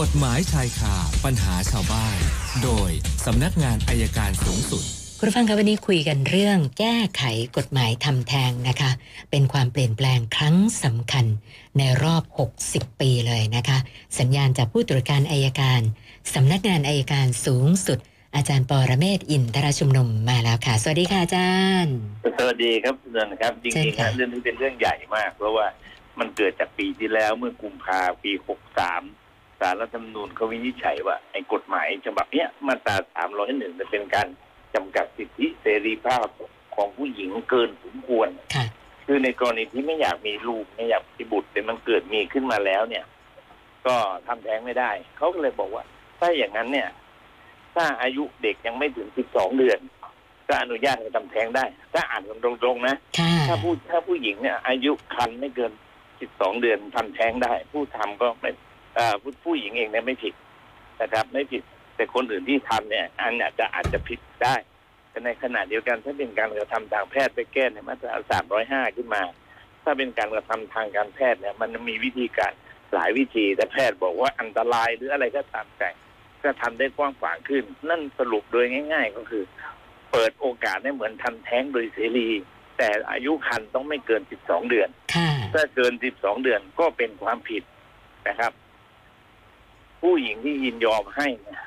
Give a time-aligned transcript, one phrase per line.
[0.00, 2.18] กฎหมายชายคาปัญหาชาวบ้าน
[2.62, 2.90] โดย
[3.26, 4.82] สำนักงานอายการสูงสุด
[5.18, 7.22] คุณผู้ฟังคะวันนี้คุยกันเรื่องแก้ไข
[7.56, 8.90] กฎหมายทำแท้งนะคะ
[9.30, 11.26] เป็นความเปลี่ยนแปลงครั้งสำคัญ
[11.78, 12.22] ในรอบ
[12.62, 13.78] 60 ปีเลยนะคะ
[14.18, 15.80] สัญญาณจากผู้ตรวจการอายการ
[16.34, 17.98] สำนักงานอายการสูงสุด
[18.34, 21.52] อาจารย์ปอระเมศวร์อินทรชุมนุมมาแล้วค่ะ สวัสดีค่ะอาจา
[21.84, 21.96] รย์
[22.38, 25.66] สวัสดีครับคุณนันครับจเชิญริงๆค่ะนะเรื่องนี้เป็นเรื่องใหญ่มาก เพราะว่า
[26.18, 29.21] มันเกิดจากปีที่แล้วเมื่อกุมภาปี 63
[29.62, 32.96] สารรัฐธรรมนูญเขาวินิจฉัยว่าไอ้กฎหมายฉบับเนี้ยมาตรา
[33.32, 34.28] 301มันเป็นการ
[34.74, 36.26] จำกัดสิทธิเสรีภาพ
[36.76, 38.64] ของผู้หญิงเกินสมควรค่ะ
[39.06, 43.04] คือในกรณีที่ไม่อยากมีลูกไม่อยากมีบุตรแต่มันเกิดมีขึ้นมาแล้วเนี่ย
[43.86, 45.84] ก็ทำแท้งไม่ได้ เขาก็เลยบอกว่า
[46.18, 46.88] ถ้าอย่างนั้นเนี่ย
[47.74, 49.78] ถ้าอายุเด็กยังไม่ถึง12เดือน
[50.48, 55.72] ก็อนุญาตให้ทำแท้งได้ ถ้าอ่านกันตรงๆนะค่ะถ้าผู้ถ้าผู้หญิงเนี่ย อายุคันไม่เกิน
[56.16, 58.71] 12เดือนทำแท้งได้ ผู้ทำก็ไม่เอ่อ
[59.22, 60.34] ผู้ผู้หญิงเองเนี่ยไม่ผิด
[61.02, 61.62] นะครับ ไม่ผิด
[61.96, 64.54] แต่คนอื่นที่ทำเนี่ย อันอาจจะอาจจะผิดได้
[65.10, 68.40] แต่ในขณะเดียวกันถ้าเป็นการกระทำทางแพทย์ไปแก้ในมาตรา
[68.90, 69.22] 305ขึ้นมา
[69.82, 72.52] ถ้าเป็นการกระทำทางการแพทย์เนี่ย มันมีวิธีการ
[72.94, 75.90] หลายวิธีแต่แพทย์บอกว่าอันตรายหรืออะไรก็ตามแต่
[76.42, 79.44] ก็ทำได้กว้างขวางขึ้น นั่นสรุปโดยง่าย ๆ ก็คือ
[80.12, 82.28] เปิดโอกาสให้เหมือนทำแท้งโดยเสรี
[82.78, 87.62] แต่อายุคันต้องไม่เกิน 12 เดือนค่ะถ้าเกิน 12 เดือนก็เป็นความผิด
[88.28, 88.52] นะครับ
[90.02, 91.62] ผู้หญิงที่ยินยอมให้เนี่ย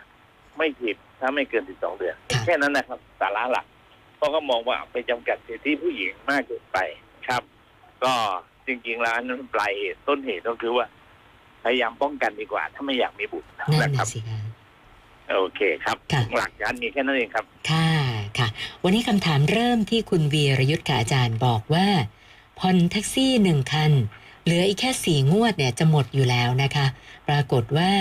[0.58, 3.66] ไม่ผิดถ้าไม่เกิน12เดือนค่ะแค่นั้นนะครับ สาระหลัก
[4.18, 6.78] เพราะก็มองว่าไปจำกัดสิทธิผู้หญิงมากเกินไป
[7.28, 7.44] ครับ
[8.04, 8.14] ก็
[8.68, 10.86] จริงๆแล้วอันนั้นปลายเหตุต้นเหตุก็คือว่า
[11.64, 14.40] พยายามป้องกันดีกว่า ถ้าไม่อยากมีบุตรนั่นนะคน่ะรับสิคะ
[15.36, 17.90] โอเคครับค่ะหลักการมีแค่นั้นเองครับ ค่ะ
[18.38, 18.48] ค่ะ
[18.84, 21.88] วันนี้คำถามเริ่มที่คุณวีรยุทธ์ค่ะอาจารย์บอกว่า
[22.60, 23.92] ผ่อนแท็กซี่หนึ่งคัน
[24.46, 26.86] เหลืออีกแค่สี่งวดเนี่ยจะหมดอยู่แล้วนะคะ
[27.28, 27.92] ปรากฏว่า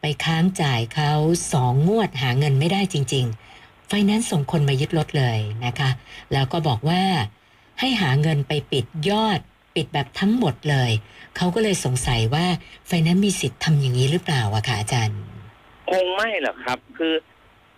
[0.00, 1.12] ไปค้างจ่ายเขา
[1.52, 5.90] สองงวดหาเงินไม่ได้จริง ๆ ไฟแนนซ์ส่งคนมายึดรถเลยนะคะ
[6.32, 7.02] แล้วก็บอกว่า
[7.80, 9.38] ให้หาเงินไปปิดยอด
[9.74, 10.90] ปิดแบบทั้งหมดเลย
[11.36, 12.46] เขาก็เลยสงสัยว่า
[12.86, 15.18] ไฟแนนซ์มีสิทธิ์ทำอย่างนี้หรือเปล่าอะค่ะอาจารย์
[15.90, 17.14] คงไม่หรอกครับ คือ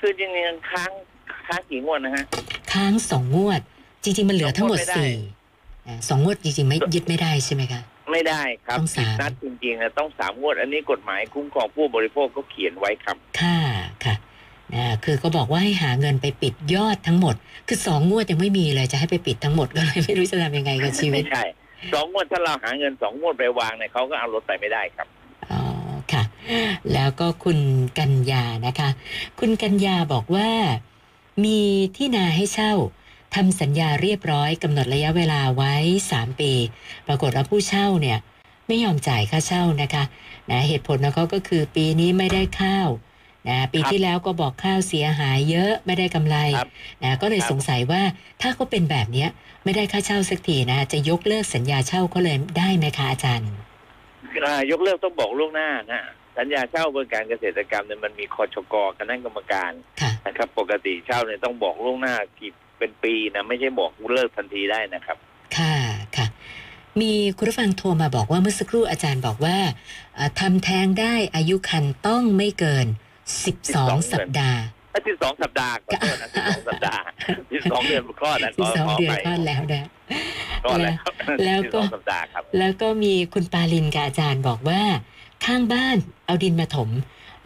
[0.01, 0.91] คือจริงๆค้าง
[1.47, 2.25] ค้างกี่งวดนะฮะ
[2.73, 3.61] ค้างสองงวด
[4.03, 5.13] จริง ๆ มันเหลือทั้งหมดสองงวดไม่ได้สี่
[5.87, 7.81] อ่าสองงวดจริงๆไม่ยึดไม่ได้ใช่ไหมคะ
[8.13, 13.59] ไม่ได้ครับต้องสามผิดนัดจริงๆนะต้องสามงวด อันนี้กฎหมายคุ้มครองผู้บริโภคก็เขียนไว้ครับ ค่ะ
[14.05, 14.15] ค่ะ
[14.75, 17.35] นะคือก็บอกว่าให้หาเงินไปปิดยอดทั้งหมด
[17.69, 21.45] คือสองงวดยังไม่มีเลยจะให้ไปปิดทั้งหมดก็เลยไม่รู้จะทำยังไงกับชีวิตไม่ใช่
[21.93, 25.07] สองงวดถ้าเราหาเงินสองงวดไปวางเนี่ยเขาก็เอารถไปไม่ได้ครับ
[25.53, 25.63] อ๋อ
[26.13, 26.23] ค่ะ
[26.93, 27.59] แล้วก็คุณ
[27.99, 28.89] กัญญานะคะ
[29.41, 30.49] คุณกัญญาบอกว่า
[31.45, 31.61] มี
[31.97, 32.73] ที่นาให้เช่า
[33.35, 35.75] ทำสัญญาเรียบร้อยกำหนดระยะเวลาไว้
[36.13, 36.53] 3 ปี
[37.07, 38.19] ปรากฏว่าผู้เช่าเนี่ย
[38.67, 40.05] ไม่ยอมจ่ายค่าเช่านะคะ
[40.51, 42.89] นะเหตุผลของเขาก็คือปีนี้ไม่ได้ข้าว
[43.49, 46.69] นะปีครับที่แล้วก็บอกข้าวเสียหายเยอะไม่ได้กำไรครับ
[47.03, 48.03] นะก็เลยครับสงสัยว่า
[48.43, 49.29] ถ้าเขาเป็นแบบเนี้ย
[49.65, 53.51] ไม่ได้ค่าเช่าสักทีนะจะยกเลิกสัญญาเช่าเขาเลยได้ไหมคะอาจารย์
[54.45, 56.03] อ่ายกเลิกต้องบอกล่วงหน้านะ
[56.39, 65.17] สัญญาเช่าบริการเกษตรกรรมเนี่ยมันมีคอชกคณะกรรมการค่ะนะครับ ปกติเช่าเนี่ยต้องบอกล่วงหน้ากี่ เป็นปีนะไม่ใช่บอกเลิกทันทีได้นะครับ
[65.57, 65.77] ค่ะ
[66.17, 66.27] ค่ะ
[67.01, 69.57] มีคุณผู้ฟังโทรมาบอกว่าเมื่อสักครู่อาจารย์บอกว่า
[70.15, 72.87] เอ่อทำแท้งได้อายุคันต้องไม่เกิน
[73.49, 74.63] 12 สัปดาห์
[75.09, 77.03] ที่สองสัปดาห์ก็โทษนะที่สองสัปดาห์
[77.53, 79.85] ที่สองเดือนคลอดนะข12ขเดือนไปก็แล้วนะ
[80.65, 80.99] ก็แล้ว
[81.45, 84.83] แล้วก็ที่สองสัปดาห์ครับ แล้วก็มีคุณปาลินกับอาจารย์บอกว่า
[85.45, 85.97] ข้างบ้าน
[86.27, 86.91] เอาดินมาถม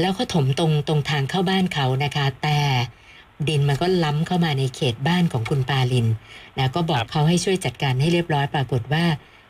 [0.00, 2.58] แล้วก็ถมตรงตรงทางเข้าบ้านเขานะคะ แต่
[3.50, 6.06] ดินมันก็ล้ำเข้ามาในเขตบ้านของคุณปาลิน
[6.58, 9.04] นะก็บอกครับเขาให้ช่วยจัดการให้เรียบร้อยปรากฏว่า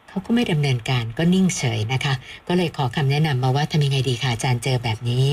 [0.08, 2.14] เขาก็ไม่ดำเนินการก็นิ่งเฉยนะคะ
[2.48, 5.22] ก็เลยขอคำแนะนำมาว่าทำยังไงดีคะอาจารย์เจอแบบนี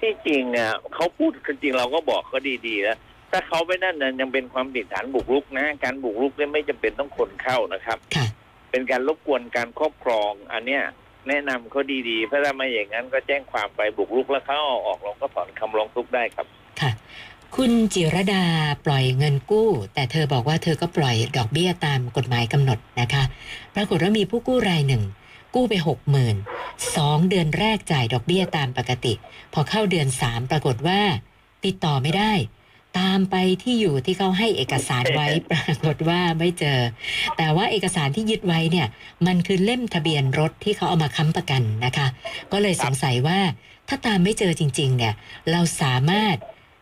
[0.00, 2.98] ที่จริงเนี่ยเขาพูดกันจริงเราก็บอกเขาดีๆแล้ว
[3.30, 8.26] ถ้าเขาไม่นั่นนะยังเป็นความผิดฐานบุกรุกนะ การบุกรุกเนี่ยไม่จำเป็นต้องคนเข้านะครับค่ะ
[8.70, 10.82] เป็นการรบกวนการครอบครอง อันเนี้ย
[11.28, 16.46] แนะนำเขาดีๆ เพราะถ้าไม่อย่างนั้นก็แจ้งความไปบุกรุกแล้วเขาเอาออกเราก็ถอนคำร้องทุกข์ได้ครับ
[16.80, 16.90] ค่ะ
[17.56, 18.44] คุณจิรดา
[18.86, 23.22] ปล่อยเงินกู้ แต่เธอบอกว่าเธอก็ปล่อยดอกเบี้ยตามกฎหมายกำหนดนะคะ
[23.74, 25.02] ปรากฏว่ามีผู้กู้รายหนึ่ง
[25.54, 26.36] กู้ไปหกหมื่น
[26.96, 29.14] สองเดือนแรกจ่ายดอกเบี้ยตามปกติ
[29.52, 31.00] พอเข้าเดือนสามปรากฏว่า
[31.64, 32.32] ติดต่อไม่ได้
[32.98, 36.78] ตามไปที่อยู่ที่เขาให้เอกสารไว้ปรากฏว่าไม่เจอ
[37.36, 38.86] แต่ว่าเอกสารที่ยึดไว้เนี่ย
[39.26, 42.06] มันคือเล่มทะเบียนรถที่เขาเอามาค้ำประกันนะคะ
[42.52, 43.38] ก็เลยสงสัยว่า
[43.88, 45.14] ถ้าตามไม่เจอจริง ๆ เนี่ย
[45.50, 46.36] เราสามารถ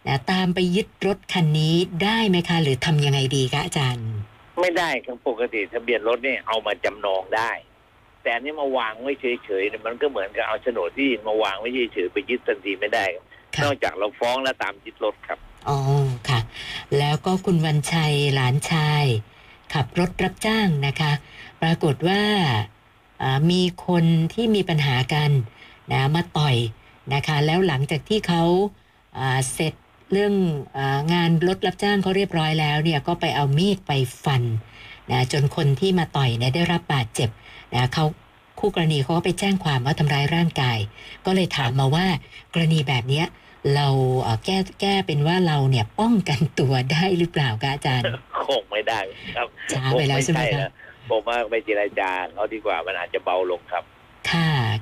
[0.08, 4.08] นะตามไปยึดรถคันนี้ได้ไหมคะ หรือทำยังไงดีคะอาจารย์
[4.60, 7.50] ไม่ได้ครับปกติทะเบียนรถเนี่ยเอามาจำนองได้
[8.22, 13.24] แตแต่อันนี้มาวางไว้เฉยๆเนี่ยมันก็เหมือนกับเอาโฉนดที่ดินมาวางไว้เฉยๆไปยึดทันทีไม่ได้ครับ
[13.54, 15.38] ค่ะ นอกจากเราฟ้องแล้วตามยึดรถครับ
[15.68, 15.78] อ๋อ
[16.28, 16.40] ค่ะ
[16.98, 19.04] แล้วก็คุณวันชัยหลานชาย
[19.74, 21.12] ขับรถรับจ้างนะคะ
[21.62, 22.22] ปรากฏว่า
[23.22, 25.30] อ่ามีคนที่มีปัญหากัน
[25.92, 26.56] นะมาต่อย
[27.14, 28.42] นะคะ แล้วหลังจากที่เขา
[29.18, 29.74] อ่าเสร็จ
[30.12, 30.32] เรื่อง
[30.76, 33.92] อางานรถรับจ้างเขาเรียบร้อยแล้วเนี่ยก็ไปเอามีดไป
[34.24, 34.42] ฟัน
[35.10, 37.30] นะจนคนที่มาต่อยเนี่ยได้รับบาดเจ็บ
[37.74, 38.04] นะเขา
[38.60, 40.78] คู่กรณีเขาก็ไปแจ้งความว่าทำร้ายร่างกาย
[41.26, 42.06] ก็เลยถามมาว่า
[42.54, 43.26] กรณีแบบเนี้ย
[43.74, 43.88] เรา
[44.22, 48.04] เอ่อแก้แก้เป็นว่าเราเนี่ยป้องกันตัวได้หรือเปล่าคะอาจารย์
[48.46, 49.00] คงไม่ได้
[49.36, 50.72] ครับช้าไปแล้วใช่ไหมคะนะ
[51.10, 53.84] ผมว่าไปเจรจาเขาดีกว่ามันอาจจะเบาลงครับ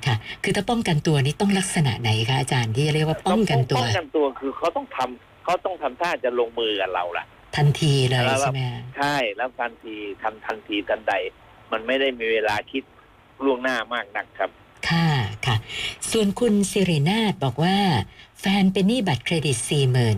[0.07, 7.25] ค่ะค่ะ คือถ้าป้องกันตัวนี่ต้องลักษณะไหนคะอาจารย์ที่เรียกว่าป้องกันตัว ป้องกันตัวคือเขาต้องทำเขาต้องทำท่าจะลงมือกับเราล่ะ
[7.55, 11.13] ทันทีเลยแล้วใช่ไหมคะใช่แล้วทันทีทำทันทีทันใด
[11.71, 12.83] มันไม่ได้มีเวลาคิด
[13.43, 14.49] ล่วงหน้ามากนักครับ
[14.89, 15.09] ค่ะ
[15.45, 15.55] ค่ะ
[16.11, 17.77] ส่วนคุณสิรินาถบอกว่า
[18.39, 20.17] แฟนเป็นหนี้บัตรเครดิตสี่หมื่น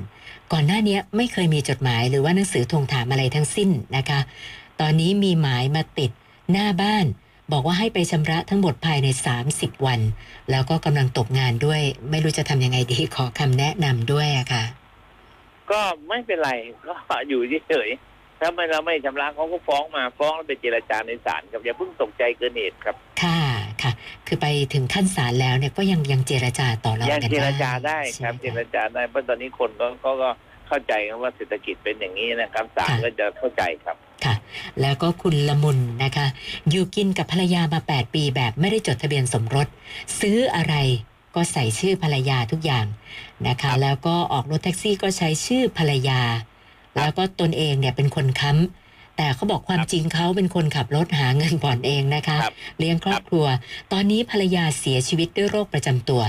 [0.52, 4.20] ก่อนหน้านี้ไม่เคยมีจดหมายหรือว่าหนังสือทวงถามอะไรทั้งสิ้นนะคะ
[4.80, 6.12] ตอนนี้มีหมายมาติด
[6.52, 7.06] หน้าบ้าน
[7.52, 9.08] บอกว่าให้ไปชำระทั้งหมดภายใน
[9.48, 10.00] 30 วัน
[10.52, 14.64] แล้วก็กำลังตกงานด้วย ไม่รู้จะทำยังไงดีขอคำแนะนำด้วยอะค่ะ
[15.72, 16.52] ก็ไม่เป็นไร
[16.86, 16.94] ก็
[17.30, 23.40] อยู่เฉยๆถ้าไม่เราไม่ชำระเขาก็ฟ้องมาฟ้องแล้วไปเจรจาในศาลครับอย่าเพิ่งตกใจเกินเหตุครับ ค่ะ
[23.82, 23.92] ค่ะ
[24.28, 30.30] คือไปถึงขั้นศาลแล้วเนี่ยก็ยังยังเจรจาต่อรองยังกันเจได้รจาได้ครับใช่เจไหมรจาได้เพราะตอนนี้คนก็ก็ก็
[30.68, 34.09] เข้าใจกันว่าเศรษฐกิจเป็นอย่างนี้นะครับศาลค่ะก็จะเข้าใจครับค่ะ
[34.82, 36.28] แล้วก็คุณละมุนนะคะ
[36.70, 39.68] อยู่กินกับภรรยามา 8 ปีแบบไม่ได้จดทะเบียนสมรส
[40.20, 40.76] ซื้ออะไร
[41.36, 42.86] ก็ใส่ชื่อภรรยาทุกอย่าง
[43.48, 46.22] นะครัคะบแล้วก็ออกรถแท็กซี่ก็ใช้ชื่อภรรยา
[46.98, 48.89] แล้วก็ตนเองเนี่ยเป็นคนค้ำ
[49.22, 53.46] แต่เขาบอกความจริงเขาเป็นคนขับรถหาเงินผ่อนเองนะคะครับเลี้ยงครอบครัว
[53.92, 56.22] ตอนนี้ภรรยาเสียชีวิตด้วยโรคประจำตัว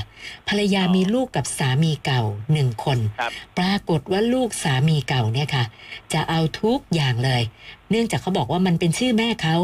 [0.48, 2.22] ภรรยาอ๋อมีลูกกับสามีเก่า
[2.52, 5.64] หนึ่งคนครับปรากฏว่าลูกสามีเก่าเนี่ยค่ะ
[6.12, 7.42] จะเอาทุกอย่างเลย
[7.90, 9.56] เนื่องจากเขาบอกว่ามันเป็นชื่อแม่เขา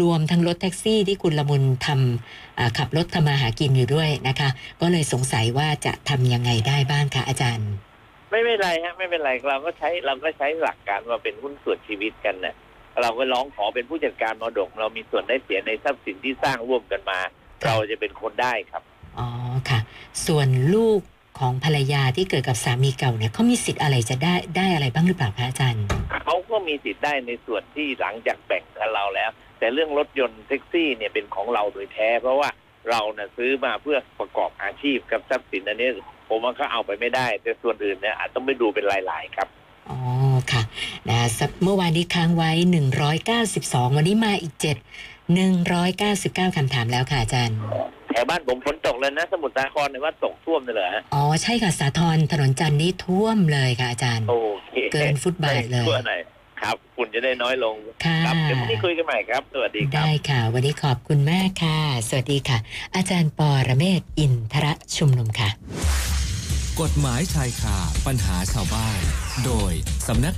[0.00, 4.48] รวมทั้งรถแท็กซี่ที่คุณละมุนทำอ่าขับรถทำมาหากินอยู่ด้วยนะคะ
[4.80, 7.70] ก็เลยสงสัยว่าจะทำยังไงได้บ้างคะอาจารย์
[8.30, 12.54] ไม่เป็นไรฮะไม่เป็นไรเราก็ใช้เราก็ใช้หลักการว่าเป็นหุ้นส่วนชีวิตกันนะ
[13.02, 17.20] เราก็ร้องขอเป็นผู้จัดการมรดก เรามีส่วนได้เสียในทรัพย์สินที่สร้างร่วมกันมา
[17.62, 18.82] ครับเราจะเป็นคนได้ครับ
[19.18, 19.28] อ๋อ
[19.68, 19.80] ค่ะ
[20.26, 21.00] ส่วนลูก
[21.38, 25.84] ของภรรยาที่เกิดกับสามีเก่าเนี่ยเขามีสิทธิ์อะไรจะได้ได้อะไรบ้างหรือเปล่าคะอาจารย์
[26.24, 32.48] เขาก็มีสิทธิ์ได้ในส่วนที่หลังจากแบ่งกับเราแล้ว แต่เรื่องรถยนต์แท็กซี่เนี่ยเป็นของเราโดยแท้ เพราะว่า
[32.90, 35.88] เราเน่ะซื้อมาเพื่อประกอบอาชีพกับทรัพย์สินอันนี้
[36.28, 39.48] ผมว่าเขาเอาไปไม่ได้ แต่ส่วนอื่นเนี่ยอาจต้องไปดูเป็นรายๆครับ
[39.90, 39.98] อ๋อ
[40.52, 40.62] ค่ะ
[41.08, 42.50] นะสักเมื่อวานนี้ค้างไว้
[43.24, 44.66] 192 วันนี้มาอีก 7
[45.36, 47.58] 199 คำถามแล้วค่ะอาจารย์
[48.10, 54.34] แถวบ้านผมฝนตกเลยนะ สมุทรสาครเนี่ยว่าตกท่วมเลยเหรอฮะอ๋อใช่ค่ะสาทรถนนจันทร์นี่ท่วมเลยค่ะอาจารย์ โอ
[54.66, 56.20] เคเกินฟุตบาทเลยทั่วหน่อย
[56.62, 57.74] ครับฝุ่นจะได้น้อยลง
[58.04, 61.78] ค่ะครับเดี๋ยวพรุ่งนี้คุยกันใหม่ครับ สวัสดีครับ ได้ค่ะ วันนี้ขอบคุณมากค่ะ
[62.08, 62.58] สวัสดีค่ะ
[62.96, 64.66] อาจารย์ปอระเมศวร์อินทร
[64.96, 65.48] ชุมนุมค่ะ
[66.82, 67.76] กฎหมายชายคา
[68.06, 69.00] ปัญหาชาวบ้าน
[69.44, 69.72] โดย
[70.08, 70.34] สำนัก